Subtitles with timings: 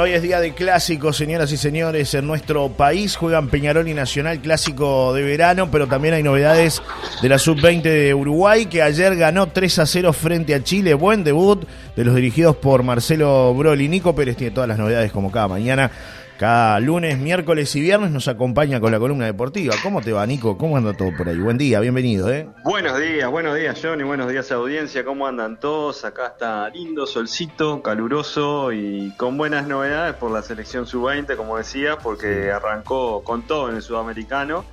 [0.00, 4.38] Hoy es día de clásico, señoras y señores, en nuestro país juegan Peñarol y Nacional
[4.38, 6.80] clásico de verano, pero también hay novedades
[7.20, 10.94] de la sub-20 de Uruguay que ayer ganó 3 a 0 frente a Chile.
[10.94, 11.66] Buen debut
[11.96, 13.88] de los dirigidos por Marcelo Broli.
[13.88, 15.90] Nico Pérez tiene todas las novedades como cada mañana.
[16.38, 19.74] Cada lunes, miércoles y viernes nos acompaña con la columna deportiva.
[19.82, 20.56] ¿Cómo te va, Nico?
[20.56, 21.36] ¿Cómo anda todo por ahí?
[21.36, 22.48] Buen día, bienvenido, ¿eh?
[22.62, 24.04] Buenos días, buenos días, Johnny.
[24.04, 25.04] Buenos días, audiencia.
[25.04, 26.04] ¿Cómo andan todos?
[26.04, 31.98] Acá está lindo, solcito, caluroso y con buenas novedades por la selección sub-20, como decía,
[31.98, 34.64] porque arrancó con todo en el sudamericano.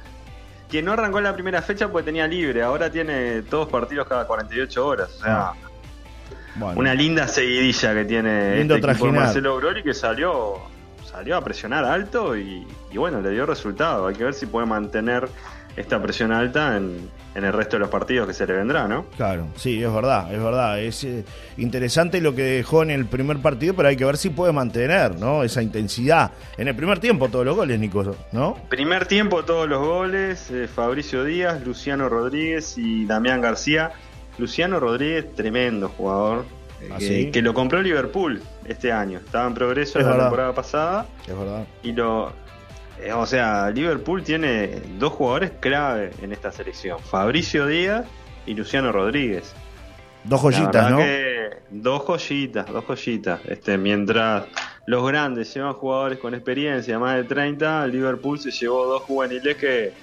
[0.70, 4.28] Que no arrancó en la primera fecha porque tenía libre, ahora tiene todos partidos cada
[4.28, 5.10] 48 horas.
[5.18, 5.54] O sea,
[6.76, 10.75] una linda seguidilla que tiene Lindo este equipo de Marcelo Broli que salió
[11.16, 14.08] salió a presionar alto y, bueno, le dio resultado.
[14.08, 15.30] Hay que ver si puede mantener
[15.78, 19.06] esta presión alta en, el resto de los partidos que se le vendrá, ¿no?
[19.16, 20.80] Claro, sí, es verdad, es verdad.
[20.80, 21.24] Es eh,
[21.58, 25.18] interesante lo que dejó en el primer partido, pero hay que ver si puede mantener,
[25.18, 25.44] ¿no?
[25.44, 26.32] Esa intensidad.
[26.58, 28.58] En el primer tiempo todos los goles, Nico, ¿no?
[28.70, 33.92] Primer tiempo todos los goles, eh, Fabricio Díaz, Luciano Rodríguez y Damián García.
[34.38, 36.46] Luciano Rodríguez, tremendo jugador,
[36.92, 39.20] ¿Ah, que, lo compró Liverpool este año.
[39.20, 41.06] Estaba en progreso la temporada pasada.
[41.28, 41.66] Es verdad.
[41.84, 42.32] Y lo.
[43.02, 48.06] Eh, o sea, Liverpool tiene dos jugadores clave en esta selección: Fabricio Díaz
[48.46, 49.54] y Luciano Rodríguez.
[50.24, 51.00] Dos joyitas, ¿no?
[51.70, 53.42] dos joyitas, dos joyitas.
[53.46, 54.46] Este, mientras
[54.88, 59.94] los grandes llevan jugadores con experiencia, más de 30, Liverpool se llevó dos juveniles que,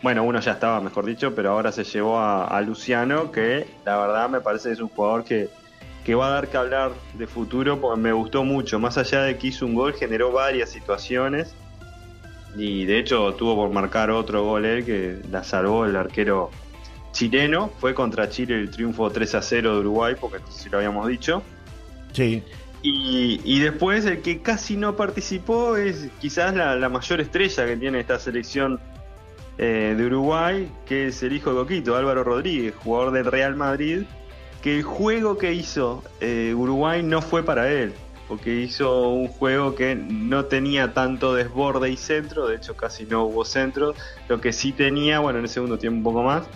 [0.00, 4.30] bueno, uno ya estaba, mejor dicho, pero ahora se llevó a Luciano, que la verdad
[4.30, 5.50] me parece que es un jugador que
[6.04, 8.78] que va a dar que hablar de futuro porque me gustó mucho.
[8.78, 11.54] Más allá de que hizo un gol, generó varias situaciones
[12.56, 16.50] y de hecho tuvo por marcar otro gol él que la salvó el arquero
[17.12, 17.70] chileno.
[17.78, 20.78] Fue contra Chile el triunfo 3 a 0 de Uruguay, porque no sé si lo
[20.78, 21.42] habíamos dicho.
[22.12, 22.42] Sí.
[22.80, 28.18] Y, después el que casi no participó es quizás la, mayor estrella que tiene esta
[28.20, 28.78] selección
[29.58, 34.04] eh, de Uruguay, que es el hijo de Coquito, Álvaro Rodríguez, jugador del Real Madrid,
[34.62, 37.92] que el juego que hizo eh, Uruguay no fue para él,
[38.26, 43.24] porque hizo un juego que no tenía tanto desborde y centro, de hecho casi no
[43.24, 43.94] hubo centro,
[44.28, 46.46] lo que sí tenía, bueno, en el segundo tiempo un poco más,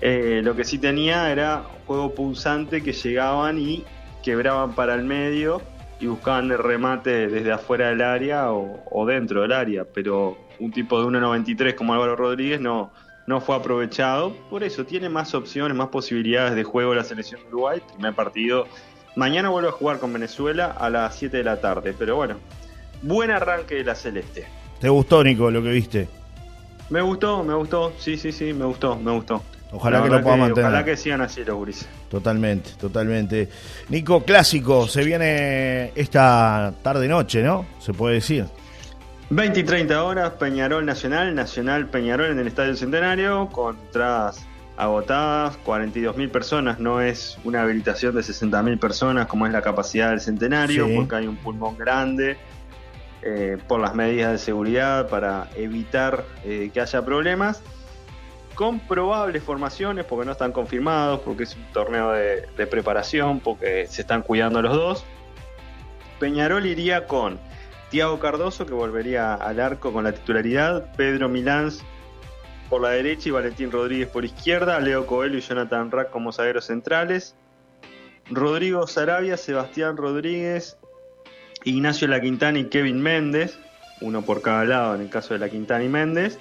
[0.00, 3.84] eh, lo que sí tenía era juego pulsante que llegaban y
[4.22, 5.62] quebraban para el medio
[6.00, 10.70] y buscaban el remate desde afuera del área o, o dentro del área, pero un
[10.72, 12.92] tipo de 1.93 como Álvaro Rodríguez no,
[13.26, 14.34] no fue aprovechado.
[14.50, 17.82] Por eso tiene más opciones, más posibilidades de juego la selección de Uruguay.
[17.94, 18.66] Primer partido.
[19.16, 21.94] Mañana vuelve a jugar con Venezuela a las 7 de la tarde.
[21.98, 22.36] Pero bueno,
[23.02, 24.46] buen arranque de la Celeste.
[24.80, 26.08] ¿Te gustó, Nico, lo que viste?
[26.90, 27.92] Me gustó, me gustó.
[27.98, 29.42] Sí, sí, sí, me gustó, me gustó.
[29.72, 30.70] Ojalá que lo pueda mantener.
[30.70, 31.88] Ojalá que sigan así los gurises.
[32.10, 33.48] Totalmente, totalmente.
[33.88, 37.64] Nico, clásico, se viene esta tarde-noche, ¿no?
[37.78, 38.44] Se puede decir.
[39.34, 45.58] 20 y 30 horas, Peñarol Nacional, Nacional Peñarol en el Estadio Centenario, con entradas agotadas,
[45.64, 50.86] 42.000 personas, no es una habilitación de 60.000 personas como es la capacidad del Centenario,
[50.94, 52.36] porque hay un pulmón grande,
[53.22, 57.62] eh, por las medidas de seguridad para evitar eh, que haya problemas,
[58.54, 63.86] con probables formaciones, porque no están confirmados, porque es un torneo de, de preparación, porque
[63.86, 65.04] se están cuidando los dos.
[66.20, 67.40] Peñarol iría con
[67.92, 71.84] Tiago Cardoso, que volvería al arco con la titularidad, Pedro Milans
[72.70, 76.64] por la derecha y Valentín Rodríguez por izquierda, Leo Coelho y Jonathan Rack como zagueros
[76.64, 77.36] centrales,
[78.30, 80.78] Rodrigo Sarabia, Sebastián Rodríguez,
[81.64, 83.58] Ignacio La Quintana y Kevin Méndez,
[84.00, 86.38] uno por cada lado en el caso de La Quintana y Méndez,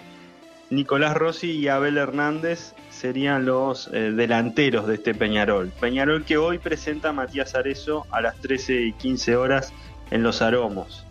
[0.70, 5.70] Nicolás Rossi y Abel Hernández serían los eh, delanteros de este Peñarol.
[5.82, 9.74] Peñarol que hoy presenta a Matías Arezo a las 13 y 15 horas
[10.12, 11.06] en Los Aromos.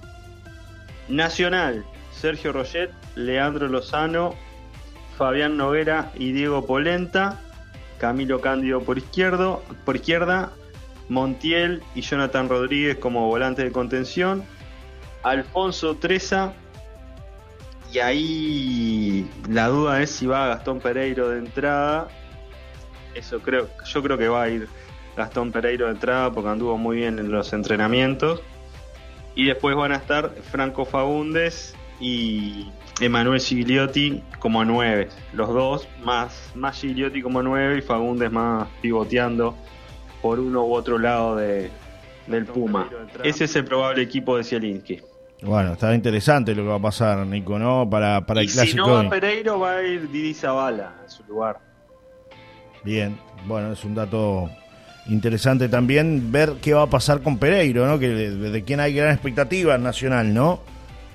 [1.11, 4.35] Nacional, Sergio Roget, Leandro Lozano,
[5.17, 7.41] Fabián Noguera y Diego Polenta,
[7.99, 10.53] Camilo Cándido por izquierdo, por izquierda,
[11.09, 14.45] Montiel y Jonathan Rodríguez como volante de contención,
[15.23, 16.55] Alfonso Treza,
[17.93, 22.09] y ahí la duda es si va Gastón Pereiro de entrada.
[23.15, 24.69] Eso creo, yo creo que va a ir
[25.17, 28.43] Gastón Pereiro de entrada porque anduvo muy bien en los entrenamientos.
[29.41, 32.69] Y después van a estar Franco Fagundes y
[33.01, 35.09] Emanuel Gigliotti como nueve.
[35.33, 39.57] Los dos, más, más Gigliotti como nueve y Fagundes más pivoteando
[40.21, 41.71] por uno u otro lado de,
[42.27, 42.91] del Puma.
[43.25, 45.01] Ese es el probable equipo de Zielinski.
[45.41, 47.89] Bueno, está interesante lo que va a pasar, Nico, ¿no?
[47.89, 48.85] Para, para el clásico.
[48.85, 51.61] Si no va Pereiro, va a ir Didi Zavala en su lugar.
[52.85, 54.51] Bien, bueno, es un dato
[55.07, 57.99] interesante también ver qué va a pasar con Pereiro, ¿no?
[57.99, 60.61] Que de, quien hay gran expectativa Nacional, ¿no?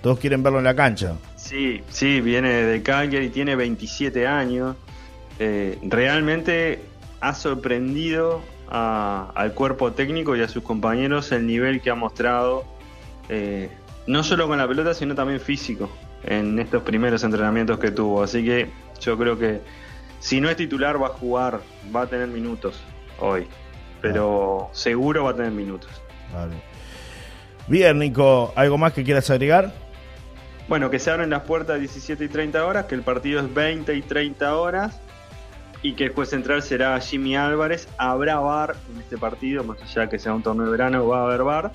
[0.01, 1.13] Todos quieren verlo en la cancha.
[1.35, 4.75] Sí, sí, viene de y tiene 27 años.
[5.39, 6.81] Eh, realmente
[7.21, 12.65] ha sorprendido al cuerpo técnico y a sus compañeros el nivel que ha mostrado,
[13.29, 13.69] eh,
[14.07, 15.89] no solo con la pelota, sino también físico
[16.23, 18.23] en estos primeros entrenamientos que tuvo.
[18.23, 19.61] Así que yo creo que
[20.19, 21.61] si no es titular va a jugar,
[21.95, 22.81] va a tener minutos
[23.19, 23.47] hoy,
[24.11, 25.89] pero seguro va a tener minutos.
[27.67, 29.73] Bien, Nico, ¿algo más que quieras agregar?
[30.67, 33.93] Bueno, que se abren las puertas 17 y 30 horas, que el partido es 20
[33.95, 34.99] y 30 horas
[35.81, 37.87] y que el juez central será Jimmy Álvarez.
[37.97, 41.23] Habrá bar en este partido, más allá que sea un torneo de verano, va a
[41.25, 41.71] haber bar.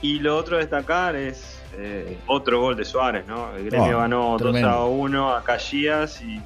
[0.00, 3.54] Y lo otro a destacar es eh, otro gol de Suárez, ¿no?
[3.54, 6.40] El gremio ah, ganó 2 a 1 a Caxias y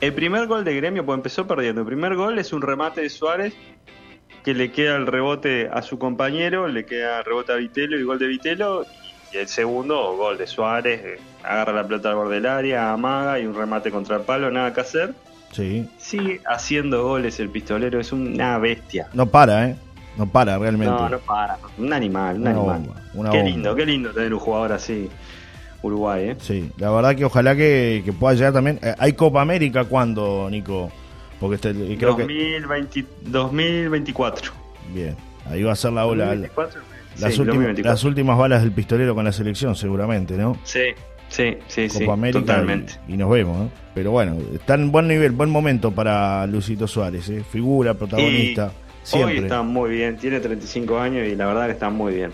[0.00, 1.82] el primer gol de gremio, pues empezó perdiendo.
[1.82, 3.54] El primer gol es un remate de Suárez
[4.44, 8.02] que le queda el rebote a su compañero, le queda el rebote a Vitelo y
[8.02, 8.86] gol de Vitelo.
[9.32, 13.38] Y el segundo, gol de Suárez, eh, agarra la pelota al borde del área, amaga
[13.38, 15.14] y un remate contra el palo, nada que hacer.
[15.52, 15.88] Sí.
[15.98, 19.08] Sigue haciendo goles el pistolero, es una bestia.
[19.12, 19.76] No para, ¿eh?
[20.18, 20.94] No para realmente.
[20.94, 21.58] No, no para.
[21.78, 23.30] Un animal, un animal.
[23.30, 25.08] qué lindo, qué lindo tener un jugador así.
[25.82, 26.36] Uruguay, ¿eh?
[26.38, 28.78] Sí, la verdad que ojalá que, pueda llegar también.
[28.82, 30.92] Eh, ¿Hay Copa América cuándo, Nico?
[31.42, 34.52] Porque este, creo 2020, 2024.
[34.94, 35.16] Bien,
[35.50, 36.36] ahí va a ser la ola.
[37.18, 40.56] las, últimas, las últimas balas del pistolero con la selección, seguramente, ¿no?
[40.62, 40.94] Sí,
[41.28, 42.92] Sí, sí, Copa América totalmente.
[43.08, 43.70] Y, nos vemos, ¿no?
[43.94, 47.42] Pero bueno, está en buen nivel, buen momento para Lucito Suárez, ¿eh?
[47.50, 48.70] figura, protagonista.
[49.02, 49.38] siempre.
[49.38, 52.32] Hoy está muy bien, tiene 35 años y la verdad que está muy bien.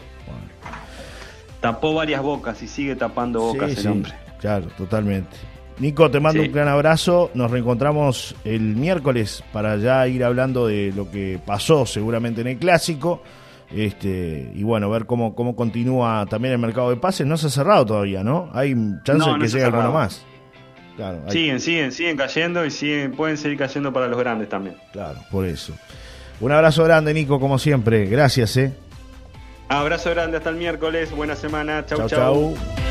[1.60, 4.12] Tapó varias bocas y sigue tapando bocas el hombre.
[4.40, 5.36] Claro, totalmente.
[5.80, 7.30] Nico, te mando un gran abrazo.
[7.34, 12.58] Nos reencontramos el miércoles para ya ir hablando de lo que pasó seguramente en el
[12.58, 13.22] clásico.
[13.70, 17.26] Este, y bueno, ver cómo, cómo continúa también el mercado de pases.
[17.26, 18.50] No se ha cerrado todavía, ¿no?
[18.54, 20.24] Hay chance de que llegue alguno más.
[21.28, 24.76] Siguen, siguen, siguen cayendo y siguen, pueden seguir cayendo para los grandes también.
[24.92, 25.72] Claro, por eso.
[26.40, 28.06] Un abrazo grande, Nico, como siempre.
[28.06, 28.72] Gracias, ¿eh?
[29.68, 31.12] Abrazo grande, hasta el miércoles.
[31.12, 31.84] Buena semana.
[31.86, 32.08] Chau, chau.
[32.08, 32.87] chau.